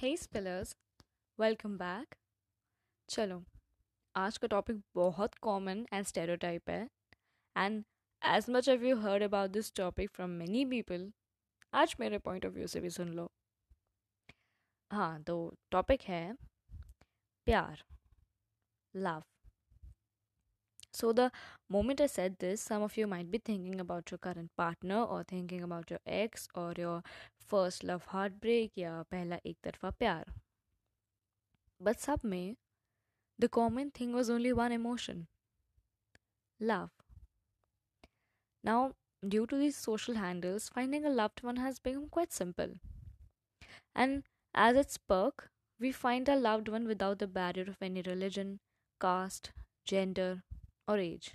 [0.00, 0.74] हे स्पिलर्स
[1.38, 2.14] welcome back
[3.08, 3.36] चलो
[4.14, 6.88] आज का टॉपिक बहुत कॉमन एंड स्टेरियोटाइप है
[7.56, 7.82] and
[8.22, 11.10] as much as you heard about this topic from many people
[11.72, 13.30] आज मेरे पॉइंट ऑफ़ व्यू से भी सुन लो
[14.90, 15.36] हाँ तो
[15.70, 16.22] टॉपिक है
[17.46, 17.84] प्यार
[18.94, 19.22] love
[20.92, 21.30] So, the
[21.70, 25.22] moment I said this, some of you might be thinking about your current partner or
[25.24, 27.02] thinking about your ex or your
[27.53, 30.33] first love heartbreak या पहला एक तरफा प्यार
[31.79, 32.55] But सब में
[33.37, 35.27] the common thing was only one emotion
[36.59, 36.91] love.
[38.63, 42.79] Now, due to these social handles, finding a loved one has become quite simple.
[43.95, 48.59] And as its perk, we find a loved one without the barrier of any religion,
[49.01, 49.51] caste,
[49.85, 50.43] gender,
[50.87, 51.33] or age.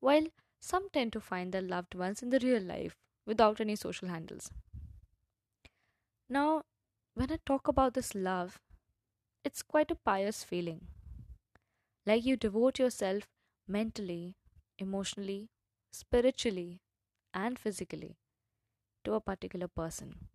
[0.00, 0.26] While
[0.60, 2.96] some tend to find their loved ones in the real life
[3.26, 4.50] without any social handles.
[6.33, 6.63] Now,
[7.13, 8.59] when I talk about this love,
[9.43, 10.87] it's quite a pious feeling.
[12.05, 13.27] Like you devote yourself
[13.67, 14.35] mentally,
[14.77, 15.49] emotionally,
[15.91, 16.79] spiritually,
[17.33, 18.17] and physically
[19.05, 20.29] to a particular person.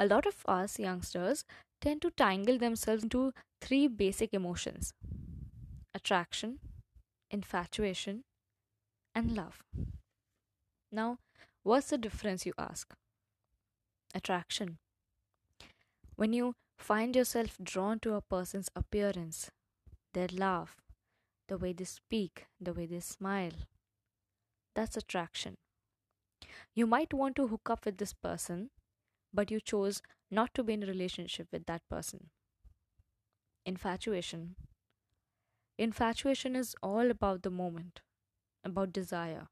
[0.00, 1.44] A lot of us youngsters
[1.80, 4.92] tend to tangle themselves into three basic emotions
[5.94, 6.58] attraction,
[7.30, 8.24] infatuation,
[9.14, 9.62] and love.
[10.92, 11.18] Now,
[11.64, 12.94] what's the difference, you ask?
[14.14, 14.78] Attraction.
[16.16, 19.50] When you find yourself drawn to a person's appearance,
[20.14, 20.76] their laugh,
[21.48, 23.52] the way they speak, the way they smile,
[24.74, 25.56] that's attraction.
[26.74, 28.70] You might want to hook up with this person,
[29.32, 32.30] but you chose not to be in a relationship with that person.
[33.64, 34.56] Infatuation
[35.78, 38.00] Infatuation is all about the moment,
[38.64, 39.48] about desire.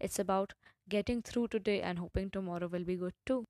[0.00, 0.54] It's about
[0.88, 3.46] getting through today and hoping tomorrow will be good too.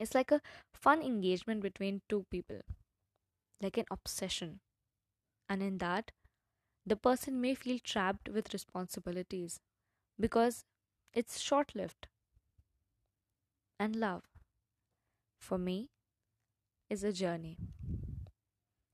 [0.00, 0.42] It's like a
[0.74, 2.62] fun engagement between two people,
[3.60, 4.60] like an obsession.
[5.48, 6.12] And in that,
[6.86, 9.60] the person may feel trapped with responsibilities
[10.20, 10.64] because
[11.14, 12.08] it's short lived.
[13.80, 14.24] And love,
[15.40, 15.88] for me,
[16.90, 17.56] is a journey.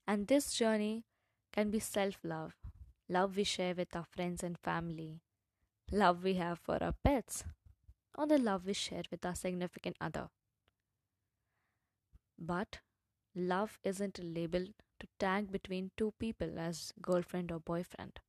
[0.06, 1.04] And this journey
[1.52, 2.54] can be self love,
[3.06, 5.20] love we share with our friends and family,
[5.90, 7.44] love we have for our pets,
[8.16, 10.30] or the love we share with our significant other.
[12.38, 12.78] But
[13.34, 14.66] love isn't a label
[15.00, 18.20] to tag between two people as girlfriend or boyfriend.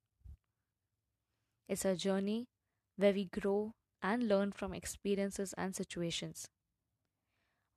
[1.67, 2.47] It's a journey
[2.95, 6.49] where we grow and learn from experiences and situations,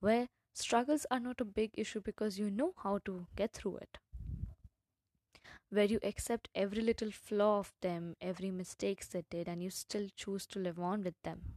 [0.00, 3.98] where struggles are not a big issue because you know how to get through it
[5.70, 10.08] where you accept every little flaw of them, every mistakes they did, and you still
[10.16, 11.54] choose to live on with them.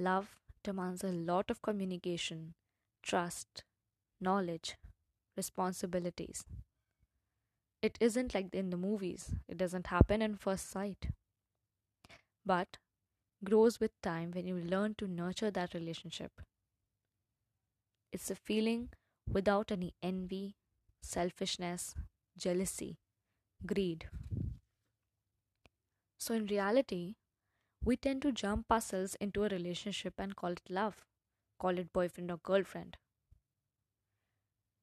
[0.00, 2.54] Love demands a lot of communication,
[3.04, 3.62] trust,
[4.20, 4.76] knowledge,
[5.36, 6.44] responsibilities.
[7.82, 11.10] It isn't like in the movies, it doesn't happen in first sight.
[12.44, 12.76] But
[13.44, 16.42] grows with time when you learn to nurture that relationship.
[18.12, 18.90] It's a feeling
[19.26, 20.54] without any envy,
[21.02, 21.96] selfishness,
[22.40, 22.98] jealousy,
[23.66, 24.08] greed.
[26.18, 27.16] So, in reality,
[27.84, 31.06] we tend to jump ourselves into a relationship and call it love,
[31.58, 32.98] call it boyfriend or girlfriend.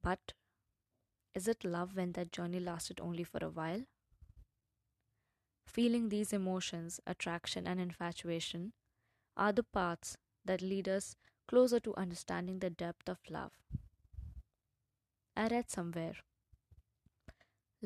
[0.02, 0.34] But
[1.34, 3.86] is it love when that journey lasted only for a while?
[5.68, 8.74] Feeling these emotions, attraction, and infatuation
[9.38, 11.16] are the paths that lead us
[11.48, 13.54] closer to understanding the depth of love.
[15.38, 16.16] I read somewhere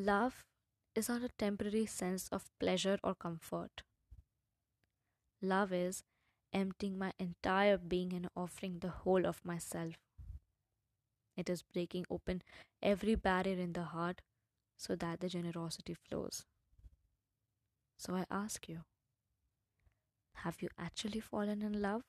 [0.04, 0.44] Love
[0.96, 3.84] is not a temporary sense of pleasure or comfort.
[5.42, 6.04] Love is
[6.54, 9.98] emptying my entire being and offering the whole of myself.
[11.36, 12.42] It is breaking open
[12.82, 14.22] every barrier in the heart
[14.78, 16.46] so that the generosity flows.
[17.98, 18.84] So I ask you
[20.44, 22.04] have you actually fallen in love?